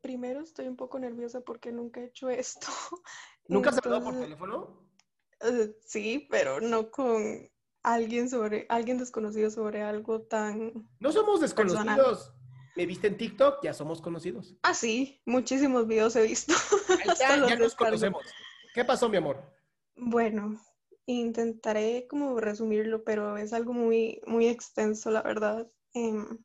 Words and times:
primero 0.00 0.40
estoy 0.40 0.68
un 0.68 0.76
poco 0.76 0.98
nerviosa 0.98 1.40
porque 1.40 1.72
nunca 1.72 2.00
he 2.00 2.04
hecho 2.06 2.30
esto. 2.30 2.66
¿Nunca 3.48 3.70
has 3.70 3.78
hablado 3.78 4.04
por 4.04 4.14
Entonces, 4.14 4.38
teléfono? 4.38 4.90
eh, 5.40 5.76
sí, 5.84 6.26
pero 6.30 6.60
no 6.60 6.90
con 6.90 7.50
alguien 7.82 8.28
sobre, 8.28 8.66
alguien 8.68 8.98
desconocido 8.98 9.50
sobre 9.50 9.82
algo 9.82 10.22
tan... 10.22 10.88
No 10.98 11.12
somos 11.12 11.40
Personal. 11.40 11.96
desconocidos. 11.96 12.34
Me 12.76 12.86
viste 12.86 13.08
en 13.08 13.16
TikTok, 13.16 13.62
ya 13.62 13.74
somos 13.74 14.00
conocidos. 14.00 14.56
Ah, 14.62 14.74
sí, 14.74 15.20
muchísimos 15.26 15.86
videos 15.86 16.14
he 16.16 16.22
visto. 16.22 16.54
Ahí 16.88 17.08
está, 17.12 17.48
ya 17.48 17.56
nos 17.56 17.74
conocemos. 17.74 18.24
¿Qué 18.74 18.84
pasó, 18.84 19.08
mi 19.08 19.16
amor? 19.16 19.42
Bueno, 19.96 20.60
intentaré 21.06 22.06
como 22.08 22.38
resumirlo, 22.38 23.02
pero 23.02 23.36
es 23.36 23.52
algo 23.52 23.72
muy, 23.72 24.20
muy 24.26 24.46
extenso, 24.46 25.10
la 25.10 25.22
verdad. 25.22 25.68
Em, 25.94 26.38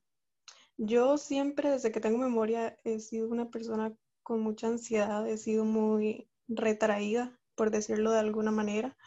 yo 0.78 1.18
siempre, 1.18 1.69
desde 1.72 1.91
que 1.91 2.00
tengo 2.00 2.18
memoria, 2.18 2.78
he 2.84 3.00
sido 3.00 3.30
una 3.30 3.50
persona 3.50 3.96
con 4.24 4.41
mucha 4.41 4.68
ansiedad, 4.68 5.28
he 5.28 5.38
sido 5.38 5.66
muy 5.66 6.28
retraída, 6.47 7.40
por 7.56 7.72
decirlo 7.72 8.12
de 8.12 8.19
alguna 8.19 8.52
manera. 8.52 8.97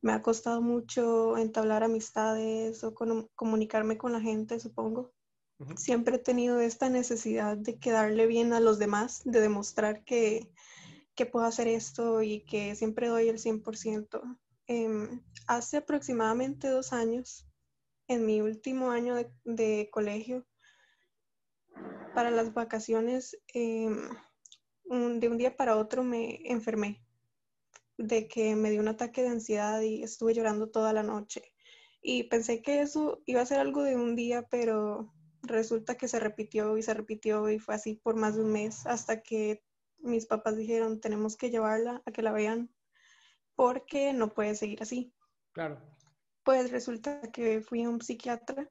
Me 0.00 0.12
ha 0.12 0.22
costado 0.22 0.60
mucho 0.62 1.36
entablar 1.36 1.84
amistades 1.84 2.82
o 2.82 2.94
comunicarme 3.34 3.98
con 3.98 4.12
la 4.12 4.20
gente, 4.20 4.58
supongo. 4.58 5.12
Siempre 5.76 6.16
he 6.16 6.18
tenido 6.18 6.58
esta 6.60 6.88
necesidad 6.88 7.56
de 7.56 7.78
quedarle 7.78 8.26
bien 8.26 8.52
a 8.52 8.60
los 8.60 8.78
demás, 8.78 9.22
de 9.24 9.40
demostrar 9.40 10.04
que, 10.04 10.50
que 11.14 11.26
puedo 11.26 11.46
hacer 11.46 11.68
esto 11.68 12.22
y 12.22 12.40
que 12.44 12.74
siempre 12.74 13.08
doy 13.08 13.28
el 13.28 13.38
100%. 13.38 14.38
Em, 14.66 15.22
hace 15.46 15.76
aproximadamente 15.76 16.68
dos 16.68 16.92
años, 16.92 17.46
en 18.08 18.26
mi 18.26 18.40
último 18.40 18.90
año 18.90 19.14
de, 19.14 19.30
de 19.44 19.88
colegio, 19.92 20.44
para 22.14 22.30
las 22.30 22.52
vacaciones, 22.54 23.38
em, 23.54 24.08
un- 24.84 25.20
de 25.20 25.28
un 25.28 25.38
día 25.38 25.56
para 25.56 25.76
otro 25.76 26.02
me 26.02 26.40
enfermé, 26.50 27.04
de 27.98 28.28
que 28.28 28.56
me 28.56 28.70
dio 28.70 28.80
un 28.80 28.88
ataque 28.88 29.22
de 29.22 29.28
ansiedad 29.28 29.80
y 29.80 30.02
estuve 30.02 30.34
llorando 30.34 30.70
toda 30.70 30.92
la 30.92 31.02
noche. 31.02 31.42
Y 32.00 32.24
pensé 32.24 32.62
que 32.62 32.80
eso 32.80 33.22
iba 33.26 33.40
a 33.40 33.46
ser 33.46 33.60
algo 33.60 33.82
de 33.82 33.96
un 33.96 34.16
día, 34.16 34.42
pero 34.50 35.12
resulta 35.42 35.96
que 35.96 36.08
se 36.08 36.18
repitió 36.20 36.76
y 36.76 36.82
se 36.82 36.94
repitió 36.94 37.48
y 37.48 37.58
fue 37.58 37.74
así 37.74 37.94
por 37.94 38.16
más 38.16 38.36
de 38.36 38.42
un 38.42 38.52
mes 38.52 38.86
hasta 38.86 39.22
que 39.22 39.62
mis 39.98 40.26
papás 40.26 40.56
dijeron, 40.56 41.00
tenemos 41.00 41.36
que 41.36 41.50
llevarla 41.50 42.02
a 42.04 42.10
que 42.12 42.22
la 42.22 42.32
vean 42.32 42.74
porque 43.54 44.12
no 44.12 44.34
puede 44.34 44.54
seguir 44.54 44.82
así. 44.82 45.12
Claro. 45.52 45.80
Pues 46.44 46.70
resulta 46.72 47.20
que 47.30 47.60
fui 47.60 47.84
a 47.84 47.88
un 47.88 48.00
psiquiatra 48.00 48.68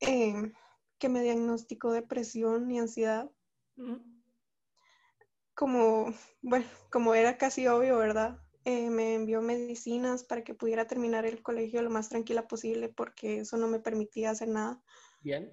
eh, 0.00 0.52
que 1.02 1.08
me 1.08 1.20
diagnosticó 1.20 1.90
depresión 1.90 2.70
y 2.70 2.78
ansiedad. 2.78 3.28
Como, 5.52 6.14
bueno, 6.42 6.64
como 6.92 7.16
era 7.16 7.38
casi 7.38 7.66
obvio, 7.66 7.98
¿verdad? 7.98 8.38
Eh, 8.64 8.88
me 8.88 9.16
envió 9.16 9.42
medicinas 9.42 10.22
para 10.22 10.44
que 10.44 10.54
pudiera 10.54 10.86
terminar 10.86 11.26
el 11.26 11.42
colegio 11.42 11.82
lo 11.82 11.90
más 11.90 12.08
tranquila 12.08 12.46
posible 12.46 12.88
porque 12.88 13.40
eso 13.40 13.56
no 13.56 13.66
me 13.66 13.80
permitía 13.80 14.30
hacer 14.30 14.46
nada. 14.46 14.80
Bien. 15.22 15.52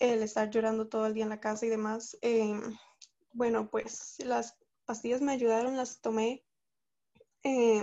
El 0.00 0.22
estar 0.22 0.50
llorando 0.50 0.86
todo 0.86 1.06
el 1.06 1.14
día 1.14 1.24
en 1.24 1.30
la 1.30 1.40
casa 1.40 1.64
y 1.64 1.70
demás. 1.70 2.18
Eh, 2.20 2.60
bueno, 3.32 3.70
pues 3.70 4.16
las 4.18 4.58
pastillas 4.84 5.22
me 5.22 5.32
ayudaron, 5.32 5.78
las 5.78 6.02
tomé. 6.02 6.44
Eh, 7.42 7.82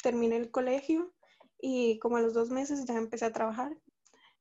terminé 0.00 0.36
el 0.36 0.52
colegio 0.52 1.12
y 1.60 1.98
como 1.98 2.18
a 2.18 2.20
los 2.20 2.34
dos 2.34 2.50
meses 2.50 2.84
ya 2.84 2.94
empecé 2.94 3.24
a 3.24 3.32
trabajar. 3.32 3.76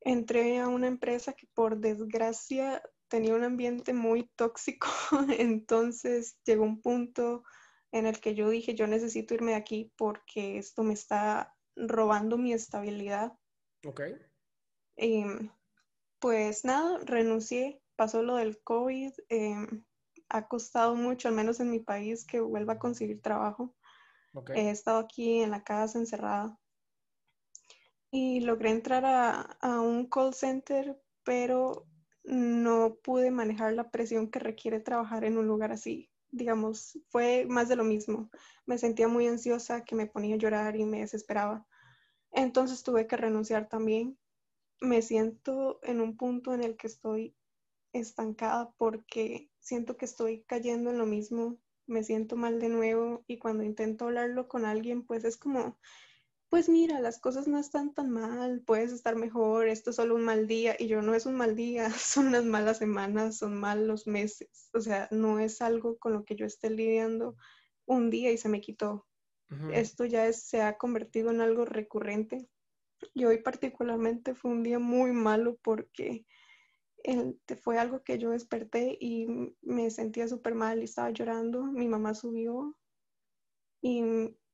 Entré 0.06 0.60
a 0.60 0.68
una 0.68 0.86
empresa 0.86 1.34
que 1.34 1.48
por 1.56 1.80
desgracia 1.80 2.82
tenía 3.08 3.34
un 3.34 3.44
ambiente 3.44 3.92
muy 3.92 4.30
tóxico, 4.36 4.88
entonces 5.40 6.38
llegó 6.46 6.64
un 6.64 6.80
punto 6.80 7.44
en 7.92 8.06
el 8.06 8.20
que 8.20 8.36
yo 8.36 8.50
dije, 8.50 8.76
yo 8.76 8.86
necesito 8.86 9.34
irme 9.34 9.52
de 9.52 9.58
aquí 9.58 9.92
porque 9.98 10.60
esto 10.60 10.84
me 10.84 10.94
está 10.94 11.56
robando 11.76 12.38
mi 12.38 12.54
estabilidad. 12.54 13.34
Ok. 13.84 14.02
Em, 14.96 15.50
pues 16.20 16.66
nada, 16.66 17.00
renuncié, 17.04 17.82
pasó 17.96 18.22
lo 18.22 18.36
del 18.36 18.62
COVID, 18.62 19.12
em, 19.30 19.84
ha 20.30 20.48
costado 20.48 20.94
mucho, 20.94 21.30
al 21.30 21.34
menos 21.34 21.60
en 21.60 21.72
mi 21.72 21.80
país, 21.80 22.26
que 22.26 22.42
vuelva 22.42 22.74
a 22.74 22.80
conseguir 22.80 23.22
trabajo. 23.22 23.76
Ok. 24.34 24.52
He 24.52 24.70
estado 24.70 25.00
aquí 25.00 25.42
en 25.42 25.50
la 25.50 25.64
casa 25.64 25.98
encerrada 25.98 26.60
y 28.12 28.42
logré 28.42 28.70
entrar 28.72 29.06
a, 29.06 29.42
a 29.62 29.82
un 29.82 30.08
call 30.08 30.34
center, 30.34 31.00
pero 31.24 31.88
no 32.24 32.96
pude 33.04 33.32
manejar 33.32 33.74
la 33.74 33.92
presión 33.92 34.30
que 34.30 34.40
requiere 34.40 34.80
trabajar 34.80 35.24
en 35.26 35.38
un 35.38 35.48
lugar 35.48 35.72
así. 35.72 36.09
Digamos, 36.32 37.00
fue 37.09 37.46
más 37.47 37.70
de 37.70 37.76
lo 37.76 37.84
mismo. 37.84 38.29
Me 38.66 38.78
sentía 38.78 39.08
muy 39.08 39.28
ansiosa, 39.28 39.85
que 39.85 39.96
me 39.96 40.08
ponía 40.08 40.35
a 40.35 40.40
llorar 40.40 40.76
y 40.76 40.85
me 40.85 41.00
desesperaba. 41.02 41.66
Entonces 42.32 42.84
tuve 42.84 43.08
que 43.08 43.18
renunciar 43.18 43.70
también. 43.70 44.18
Me 44.82 45.02
siento 45.02 45.79
en 45.84 46.02
un 46.02 46.18
punto 46.18 46.53
en 46.53 46.64
el 46.64 46.78
que 46.78 46.88
estoy 46.88 47.35
estancada 47.94 48.72
porque 48.78 49.50
siento 49.59 49.97
que 49.97 50.06
estoy 50.06 50.44
cayendo 50.44 50.91
en 50.91 50.97
lo 51.00 51.06
mismo, 51.06 51.58
me 51.88 52.03
siento 52.03 52.35
mal 52.35 52.59
de 52.59 52.70
nuevo 52.70 53.24
y 53.28 53.40
cuando 53.40 53.64
intento 53.64 54.06
hablarlo 54.06 54.47
con 54.47 54.66
alguien, 54.66 55.03
pues 55.06 55.24
es 55.26 55.38
como, 55.38 55.78
pues 56.50 56.70
mira, 56.70 57.00
las 57.02 57.20
cosas 57.20 57.47
no 57.47 57.59
están 57.59 57.94
tan 57.94 58.09
mal, 58.12 58.62
puedes 58.66 58.92
estar 58.92 59.16
mejor, 59.16 59.68
esto 59.68 59.90
es 59.90 59.96
solo 59.97 60.16
un 60.16 60.24
mal 60.24 60.47
día 60.47 60.76
y 60.80 60.88
yo 60.88 61.02
no 61.02 61.14
es 61.16 61.26
un 61.26 61.36
mal 61.36 61.56
día, 61.56 61.90
son 62.00 62.28
unas 62.28 62.46
malas 62.46 62.78
semanas, 62.80 63.38
son 63.38 63.56
malos 63.59 64.08
meses, 64.08 64.70
o 64.74 64.80
sea, 64.80 65.08
no 65.12 65.40
es 65.40 65.62
algo 65.62 65.97
con 65.97 66.14
lo 66.14 66.24
que 66.26 66.36
yo 66.36 66.46
esté 66.46 66.70
lidiando 66.70 67.36
un 67.86 68.09
día 68.09 68.32
y 68.32 68.38
se 68.38 68.50
me 68.50 68.62
quitó. 68.62 69.08
Esto 69.72 70.06
ya 70.06 70.28
es- 70.28 70.44
se 70.44 70.62
ha 70.62 70.78
convertido 70.78 71.32
en 71.32 71.42
algo 71.42 71.66
recurrente. 71.66 72.50
Y 73.14 73.26
hoy 73.26 73.41
particularmente 73.44 74.36
fue 74.36 74.52
un 74.52 74.64
día 74.64 74.80
muy 74.80 75.12
malo 75.12 75.58
porque 75.64 76.26
el- 77.03 77.40
fue 77.62 77.78
algo 77.80 78.03
que 78.03 78.18
yo 78.20 78.32
desperté 78.32 78.98
y 79.00 79.28
me 79.62 79.90
sentía 79.91 80.28
súper 80.28 80.56
mal 80.56 80.82
y 80.82 80.86
estaba 80.86 81.12
llorando. 81.12 81.64
Mi 81.66 81.88
mamá 81.88 82.16
subió 82.16 82.76
y 83.82 84.02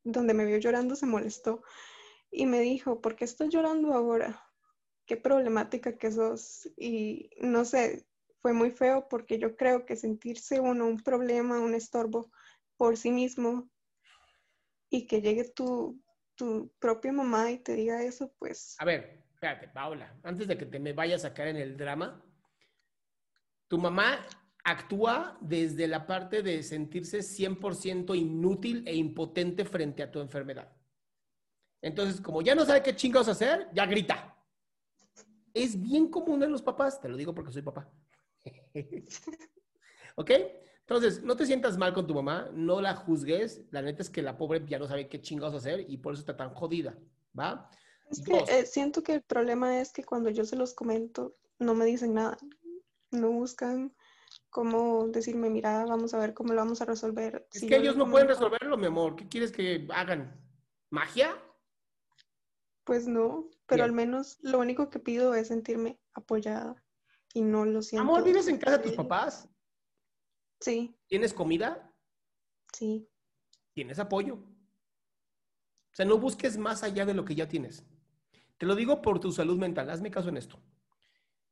donde 0.03 0.33
me 0.33 0.45
vio 0.45 0.57
llorando 0.57 0.95
se 0.95 1.05
molestó 1.05 1.63
y 2.31 2.45
me 2.45 2.59
dijo, 2.61 3.01
¿por 3.01 3.15
qué 3.15 3.25
estás 3.25 3.49
llorando 3.49 3.93
ahora? 3.93 4.41
Qué 5.05 5.17
problemática 5.17 5.97
que 5.97 6.11
sos. 6.11 6.69
Y 6.77 7.29
no 7.41 7.65
sé, 7.65 8.07
fue 8.39 8.53
muy 8.53 8.71
feo 8.71 9.07
porque 9.09 9.37
yo 9.37 9.55
creo 9.55 9.85
que 9.85 9.95
sentirse 9.95 10.59
uno 10.59 10.87
un 10.87 11.01
problema, 11.01 11.59
un 11.59 11.75
estorbo 11.75 12.31
por 12.77 12.97
sí 12.97 13.11
mismo 13.11 13.69
y 14.89 15.07
que 15.07 15.21
llegue 15.21 15.49
tu, 15.49 16.01
tu 16.35 16.73
propia 16.79 17.11
mamá 17.11 17.51
y 17.51 17.59
te 17.59 17.73
diga 17.73 18.01
eso, 18.03 18.33
pues 18.39 18.75
A 18.79 18.85
ver, 18.85 19.23
espérate, 19.33 19.67
Paula, 19.67 20.17
antes 20.23 20.47
de 20.47 20.57
que 20.57 20.65
te 20.65 20.79
me 20.79 20.93
vayas 20.93 21.25
a 21.25 21.33
caer 21.33 21.49
en 21.49 21.57
el 21.57 21.77
drama, 21.77 22.23
tu 23.67 23.77
mamá 23.77 24.25
actúa 24.63 25.37
desde 25.41 25.87
la 25.87 26.05
parte 26.05 26.41
de 26.43 26.63
sentirse 26.63 27.19
100% 27.19 28.15
inútil 28.15 28.83
e 28.87 28.95
impotente 28.95 29.65
frente 29.65 30.03
a 30.03 30.11
tu 30.11 30.19
enfermedad. 30.19 30.71
Entonces, 31.81 32.21
como 32.21 32.41
ya 32.41 32.53
no 32.53 32.65
sabe 32.65 32.83
qué 32.83 32.95
chingados 32.95 33.27
hacer, 33.27 33.69
ya 33.73 33.85
grita. 33.85 34.37
Es 35.53 35.81
bien 35.81 36.09
común 36.09 36.43
en 36.43 36.51
los 36.51 36.61
papás, 36.61 37.01
te 37.01 37.09
lo 37.09 37.17
digo 37.17 37.33
porque 37.33 37.51
soy 37.51 37.63
papá. 37.63 37.91
¿Ok? 40.15 40.31
Entonces, 40.81 41.23
no 41.23 41.35
te 41.35 41.45
sientas 41.45 41.77
mal 41.77 41.93
con 41.93 42.05
tu 42.05 42.13
mamá, 42.13 42.49
no 42.53 42.81
la 42.81 42.95
juzgues. 42.95 43.61
La 43.71 43.81
neta 43.81 44.01
es 44.01 44.09
que 44.09 44.21
la 44.21 44.37
pobre 44.37 44.63
ya 44.67 44.77
no 44.77 44.87
sabe 44.87 45.07
qué 45.07 45.21
chingados 45.21 45.55
hacer 45.55 45.85
y 45.89 45.97
por 45.97 46.13
eso 46.13 46.21
está 46.21 46.37
tan 46.37 46.53
jodida, 46.53 46.97
¿va? 47.37 47.69
Es 48.09 48.21
que 48.21 48.37
eh, 48.49 48.65
siento 48.65 49.01
que 49.01 49.15
el 49.15 49.21
problema 49.21 49.79
es 49.79 49.93
que 49.93 50.03
cuando 50.03 50.29
yo 50.29 50.43
se 50.43 50.57
los 50.57 50.73
comento, 50.73 51.35
no 51.59 51.73
me 51.73 51.85
dicen 51.85 52.13
nada. 52.13 52.37
No 53.11 53.31
buscan 53.31 53.93
cómo 54.51 55.07
decirme, 55.07 55.49
mira, 55.49 55.85
vamos 55.85 56.13
a 56.13 56.19
ver 56.19 56.35
cómo 56.35 56.53
lo 56.53 56.59
vamos 56.61 56.81
a 56.81 56.85
resolver. 56.85 57.47
Es 57.51 57.61
Si 57.61 57.67
que 57.67 57.77
ellos 57.77 57.95
no 57.95 58.09
pueden 58.11 58.27
resolverlo, 58.27 58.77
mi 58.77 58.85
amor. 58.85 59.15
¿Qué 59.15 59.27
quieres 59.27 59.51
que 59.51 59.87
hagan? 59.91 60.39
¿Magia? 60.91 61.35
Pues 62.83 63.07
no, 63.07 63.49
pero 63.65 63.83
al 63.83 63.93
menos 63.93 64.37
lo 64.41 64.59
único 64.59 64.89
que 64.89 64.99
pido 64.99 65.33
es 65.33 65.47
sentirme 65.47 65.99
apoyada 66.13 66.83
y 67.33 67.41
no 67.41 67.65
lo 67.65 67.81
siento. 67.81 68.01
Amor, 68.03 68.23
¿vives 68.23 68.47
en 68.47 68.57
casa 68.57 68.77
de 68.77 68.83
tus 68.83 68.93
papás? 68.93 69.47
Sí, 70.59 70.95
¿Tienes 71.07 71.33
comida? 71.33 71.91
sí. 72.73 73.07
¿Tienes 73.73 73.99
apoyo? 73.99 74.35
O 74.35 75.93
sea, 75.95 76.05
no 76.05 76.17
busques 76.17 76.57
más 76.57 76.83
allá 76.83 77.05
de 77.05 77.13
lo 77.13 77.23
que 77.23 77.35
ya 77.35 77.47
tienes. 77.47 77.85
Te 78.57 78.65
lo 78.65 78.75
digo 78.75 79.01
por 79.01 79.21
tu 79.21 79.31
salud 79.31 79.57
mental. 79.57 79.89
Hazme 79.89 80.11
caso 80.11 80.27
en 80.27 80.35
esto. 80.35 80.61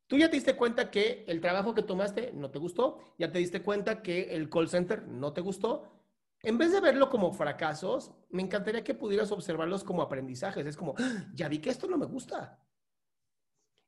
Tú 0.09 0.17
ya 0.17 0.27
te 0.27 0.37
diste 0.37 0.55
cuenta 0.55 0.89
que 0.89 1.23
el 1.27 1.39
trabajo 1.39 1.75
que 1.75 1.83
tomaste 1.83 2.31
no 2.33 2.49
te 2.49 2.57
gustó, 2.57 2.97
ya 3.19 3.31
te 3.31 3.37
diste 3.37 3.61
cuenta 3.61 4.01
que 4.01 4.33
el 4.33 4.49
call 4.49 4.67
center 4.67 5.07
no 5.07 5.33
te 5.33 5.41
gustó. 5.41 5.83
En 6.41 6.57
vez 6.57 6.71
de 6.71 6.81
verlo 6.81 7.11
como 7.11 7.31
fracasos, 7.31 8.11
me 8.31 8.41
encantaría 8.41 8.83
que 8.83 8.95
pudieras 8.95 9.31
observarlos 9.31 9.83
como 9.83 10.01
aprendizajes. 10.01 10.65
Es 10.65 10.75
como, 10.75 10.95
"Ah, 10.97 11.27
ya 11.35 11.47
vi 11.47 11.59
que 11.59 11.69
esto 11.69 11.87
no 11.87 11.95
me 11.95 12.07
gusta. 12.07 12.59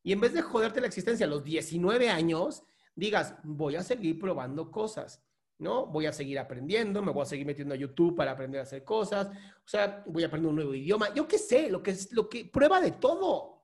Y 0.03 0.11
en 0.13 0.21
vez 0.21 0.33
de 0.33 0.43
joderte 0.43 0.79
la 0.79 0.85
existencia 0.85 1.25
a 1.25 1.29
los 1.29 1.43
19 1.43 2.07
años, 2.11 2.61
digas, 2.95 3.33
voy 3.43 3.75
a 3.75 3.81
seguir 3.81 4.19
probando 4.19 4.69
cosas, 4.69 5.23
¿no? 5.57 5.87
Voy 5.87 6.05
a 6.05 6.13
seguir 6.13 6.37
aprendiendo, 6.37 7.01
me 7.01 7.11
voy 7.11 7.23
a 7.23 7.25
seguir 7.25 7.47
metiendo 7.47 7.73
a 7.73 7.77
YouTube 7.77 8.15
para 8.15 8.33
aprender 8.33 8.59
a 8.59 8.63
hacer 8.63 8.83
cosas, 8.83 9.27
o 9.29 9.67
sea, 9.67 10.03
voy 10.05 10.21
a 10.21 10.27
aprender 10.27 10.49
un 10.49 10.55
nuevo 10.57 10.75
idioma, 10.75 11.11
yo 11.15 11.27
qué 11.27 11.39
sé, 11.39 11.71
lo 11.71 11.81
que 11.81 11.91
es 11.91 12.11
lo 12.13 12.29
que 12.29 12.45
prueba 12.45 12.79
de 12.79 12.91
todo. 12.91 13.60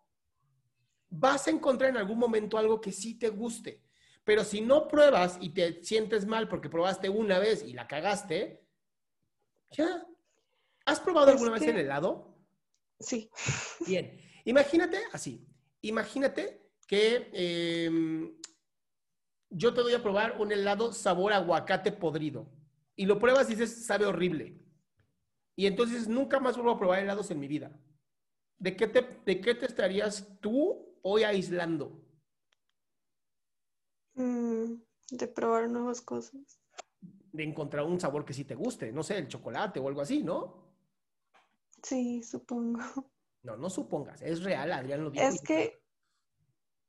Vas 1.09 1.47
a 1.47 1.51
encontrar 1.51 1.89
en 1.89 1.97
algún 1.97 2.19
momento 2.19 2.57
algo 2.57 2.81
que 2.81 2.91
sí 2.91 3.17
te 3.17 3.29
guste, 3.29 3.83
pero 4.23 4.43
si 4.43 4.61
no 4.61 4.87
pruebas 4.87 5.37
y 5.39 5.49
te 5.49 5.83
sientes 5.83 6.25
mal 6.25 6.47
porque 6.49 6.69
probaste 6.69 7.09
una 7.09 7.39
vez 7.39 7.63
y 7.63 7.73
la 7.73 7.87
cagaste, 7.87 8.65
ya. 9.71 10.05
¿Has 10.85 10.99
probado 10.99 11.27
Es 11.27 11.33
alguna 11.33 11.51
vez 11.51 11.63
el 11.63 11.77
helado? 11.77 12.37
Sí, 12.99 13.29
Bien, 13.85 14.19
imagínate 14.45 14.99
así, 15.11 15.47
imagínate 15.81 16.71
que 16.87 17.29
em, 17.33 18.35
yo 19.49 19.73
te 19.73 19.81
doy 19.81 19.93
a 19.93 20.01
probar 20.01 20.39
un 20.39 20.51
helado 20.51 20.93
sabor 20.93 21.33
aguacate 21.33 21.91
podrido 21.91 22.49
y 22.95 23.05
lo 23.05 23.19
pruebas 23.19 23.49
y 23.49 23.55
dices, 23.55 23.85
sabe 23.85 24.05
horrible. 24.05 24.57
Y 25.55 25.67
entonces 25.67 26.07
nunca 26.07 26.39
más 26.39 26.55
vuelvo 26.55 26.71
a 26.71 26.79
probar 26.79 26.99
helados 26.99 27.31
en 27.31 27.39
mi 27.39 27.47
vida. 27.47 27.79
¿De 28.57 28.75
qué 28.75 28.87
te, 28.87 29.21
de 29.25 29.39
qué 29.39 29.53
te 29.53 29.67
estarías 29.67 30.39
tú 30.39 30.96
hoy 31.09 31.23
aislando? 31.23 32.03
mm, 34.15 34.73
de 35.11 35.27
probar 35.27 35.69
nuevas 35.69 36.01
cosas. 36.01 36.59
De 37.31 37.43
encontrar 37.43 37.85
un 37.85 37.99
sabor 37.99 38.25
que 38.25 38.33
sí 38.33 38.43
te 38.45 38.55
guste, 38.55 38.91
no 38.91 39.03
sé, 39.03 39.17
el 39.17 39.27
chocolate 39.27 39.79
o 39.79 39.87
algo 39.87 40.01
así, 40.01 40.23
¿no? 40.23 40.67
Sí, 41.83 42.23
supongo. 42.23 42.79
No, 43.43 43.55
no 43.55 43.69
supongas, 43.69 44.21
es 44.21 44.43
real, 44.43 44.71
Adrián 44.73 45.03
lo 45.03 45.11
dijo. 45.11 45.23
Es 45.23 45.41
que, 45.41 45.79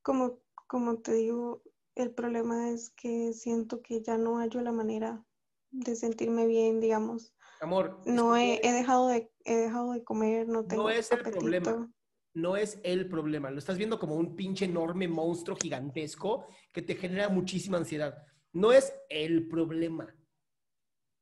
como, 0.03 0.41
como 0.67 0.99
te 0.99 1.13
digo, 1.13 1.63
el 1.95 2.13
problema 2.13 2.71
es 2.71 2.91
que 2.91 3.33
siento 3.33 3.83
que 3.83 4.03
ya 4.03 4.17
no 4.17 4.39
hallo 4.39 4.61
la 4.63 4.73
manera 4.73 5.25
de 5.71 5.95
sentirme 5.95 6.47
bien, 6.47 6.81
digamos. 6.81 7.35
Amor, 7.61 8.01
No 8.07 8.37
he, 8.37 8.59
dejado 8.63 9.09
de, 9.09 9.31
he 9.45 9.57
dejado 9.57 9.93
de 9.93 10.03
comer, 10.03 10.49
no 10.49 10.65
tengo 10.65 10.89
es 10.91 11.13
el 11.13 11.21
apetito. 11.21 11.41
problema. 11.41 11.93
No 12.41 12.57
es 12.57 12.81
el 12.83 13.09
problema. 13.09 13.51
Lo 13.51 13.59
estás 13.59 13.79
viendo 13.79 13.99
como 13.99 14.15
un 14.15 14.37
pinche 14.37 14.65
enorme 14.65 15.09
monstruo 15.09 15.57
gigantesco 15.57 16.47
que 16.73 16.83
te 16.83 16.95
genera 16.95 17.29
muchísima 17.29 17.79
ansiedad. 17.79 18.27
No 18.53 18.73
es 18.73 18.93
el 19.09 19.49
problema. 19.49 20.15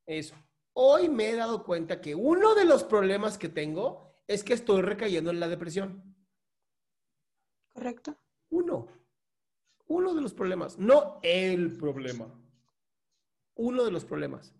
Eso. 0.06 0.36
Hoy 0.72 1.08
me 1.08 1.30
he 1.30 1.36
dado 1.36 1.64
cuenta 1.64 2.00
que 2.00 2.14
uno 2.14 2.54
de 2.54 2.64
los 2.64 2.84
problemas 2.84 3.38
que 3.38 3.48
tengo 3.48 4.14
es 4.26 4.44
que 4.44 4.54
estoy 4.54 4.82
recayendo 4.82 5.30
en 5.30 5.40
la 5.40 5.48
depresión. 5.48 6.14
¿Correcto? 7.72 8.16
Uno. 8.50 8.86
Uno 9.88 10.14
de 10.14 10.20
los 10.20 10.34
problemas. 10.34 10.78
No 10.78 11.18
el 11.22 11.76
problema. 11.76 12.32
Uno 13.54 13.84
de 13.84 13.90
los 13.90 14.04
problemas. 14.04 14.54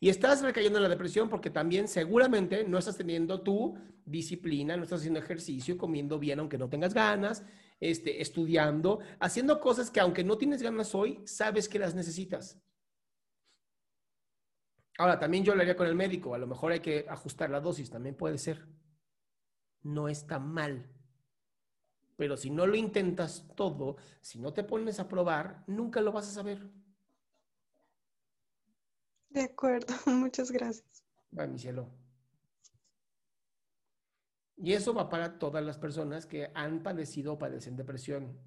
Y 0.00 0.08
estás 0.08 0.42
recayendo 0.42 0.78
en 0.78 0.82
la 0.82 0.88
depresión 0.88 1.28
porque 1.28 1.50
también 1.50 1.88
seguramente 1.88 2.64
no 2.64 2.78
estás 2.78 2.96
teniendo 2.96 3.42
tu 3.42 3.76
disciplina, 4.04 4.76
no 4.76 4.84
estás 4.84 5.00
haciendo 5.00 5.20
ejercicio, 5.20 5.78
comiendo 5.78 6.18
bien 6.18 6.40
aunque 6.40 6.58
no 6.58 6.68
tengas 6.68 6.94
ganas, 6.94 7.44
este, 7.80 8.20
estudiando, 8.20 9.00
haciendo 9.20 9.60
cosas 9.60 9.90
que 9.90 10.00
aunque 10.00 10.24
no 10.24 10.36
tienes 10.36 10.62
ganas 10.62 10.94
hoy, 10.94 11.20
sabes 11.24 11.68
que 11.68 11.78
las 11.78 11.94
necesitas. 11.94 12.60
Ahora, 14.98 15.18
también 15.18 15.44
yo 15.44 15.52
hablaría 15.52 15.76
con 15.76 15.88
el 15.88 15.94
médico, 15.94 16.34
a 16.34 16.38
lo 16.38 16.46
mejor 16.46 16.72
hay 16.72 16.80
que 16.80 17.06
ajustar 17.08 17.50
la 17.50 17.60
dosis, 17.60 17.90
también 17.90 18.14
puede 18.14 18.38
ser. 18.38 18.66
No 19.82 20.08
está 20.08 20.38
mal. 20.38 20.88
Pero 22.16 22.36
si 22.36 22.50
no 22.50 22.66
lo 22.66 22.76
intentas 22.76 23.48
todo, 23.56 23.96
si 24.20 24.38
no 24.38 24.52
te 24.52 24.62
pones 24.62 25.00
a 25.00 25.08
probar, 25.08 25.64
nunca 25.66 26.00
lo 26.00 26.12
vas 26.12 26.28
a 26.28 26.32
saber. 26.32 26.70
De 29.34 29.42
acuerdo, 29.42 29.92
muchas 30.06 30.50
gracias. 30.50 31.04
Va, 31.36 31.46
mi 31.46 31.58
cielo. 31.58 31.90
Y 34.56 34.72
eso 34.72 34.94
va 34.94 35.10
para 35.10 35.38
todas 35.38 35.64
las 35.64 35.76
personas 35.76 36.24
que 36.24 36.52
han 36.54 36.84
padecido 36.84 37.32
o 37.32 37.38
padecen 37.38 37.76
depresión. 37.76 38.38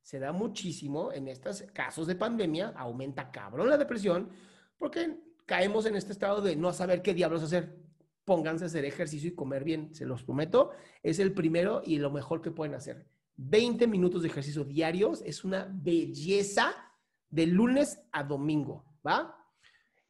Se 0.00 0.20
da 0.20 0.30
muchísimo 0.30 1.12
en 1.12 1.26
estos 1.26 1.62
casos 1.72 2.06
de 2.06 2.14
pandemia, 2.14 2.68
aumenta 2.76 3.32
cabrón 3.32 3.68
la 3.68 3.76
depresión, 3.76 4.30
porque 4.78 5.18
caemos 5.44 5.84
en 5.86 5.96
este 5.96 6.12
estado 6.12 6.40
de 6.40 6.54
no 6.54 6.72
saber 6.72 7.02
qué 7.02 7.12
diablos 7.12 7.42
hacer. 7.42 7.76
Pónganse 8.24 8.64
a 8.64 8.66
hacer 8.68 8.84
ejercicio 8.84 9.30
y 9.30 9.34
comer 9.34 9.64
bien, 9.64 9.92
se 9.96 10.06
los 10.06 10.22
prometo. 10.22 10.70
Es 11.02 11.18
el 11.18 11.34
primero 11.34 11.82
y 11.84 11.98
lo 11.98 12.12
mejor 12.12 12.40
que 12.40 12.52
pueden 12.52 12.74
hacer. 12.76 13.08
20 13.36 13.88
minutos 13.88 14.22
de 14.22 14.28
ejercicio 14.28 14.62
diarios 14.62 15.22
es 15.26 15.44
una 15.44 15.68
belleza 15.68 16.72
de 17.28 17.46
lunes 17.46 18.00
a 18.12 18.22
domingo, 18.22 18.84
¿va? 19.04 19.35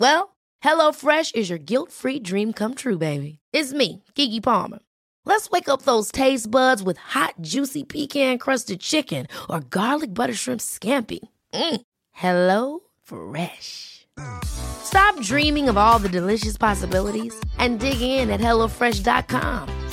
Well, 0.00 0.34
HelloFresh 0.64 1.34
is 1.34 1.50
your 1.50 1.58
guilt 1.58 1.92
free 1.92 2.18
dream 2.18 2.54
come 2.54 2.74
true, 2.74 2.96
baby. 2.96 3.38
It's 3.52 3.74
me, 3.74 4.02
Kiki 4.14 4.40
Palmer. 4.40 4.78
Let's 5.26 5.50
wake 5.50 5.68
up 5.68 5.82
those 5.82 6.10
taste 6.10 6.50
buds 6.50 6.82
with 6.82 6.96
hot, 6.96 7.34
juicy 7.42 7.84
pecan 7.84 8.38
crusted 8.38 8.80
chicken 8.80 9.26
or 9.50 9.60
garlic 9.60 10.14
butter 10.14 10.32
shrimp 10.32 10.62
scampi. 10.62 11.20
Mm. 11.52 11.82
Hello 12.12 12.80
Fresh. 13.02 14.06
Stop 14.44 15.20
dreaming 15.20 15.68
of 15.68 15.76
all 15.76 15.98
the 15.98 16.08
delicious 16.08 16.56
possibilities 16.56 17.38
and 17.58 17.78
dig 17.78 18.00
in 18.00 18.30
at 18.30 18.40
HelloFresh.com. 18.40 19.88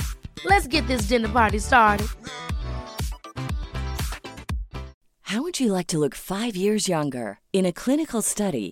Let's 0.45 0.67
get 0.67 0.87
this 0.87 1.07
dinner 1.09 1.29
party 1.29 1.59
started. 1.59 2.07
How 5.21 5.41
would 5.41 5.59
you 5.59 5.73
like 5.73 5.87
to 5.87 5.97
look 5.97 6.15
five 6.15 6.55
years 6.55 6.87
younger? 6.87 7.39
In 7.51 7.65
a 7.65 7.73
clinical 7.73 8.21
study, 8.21 8.71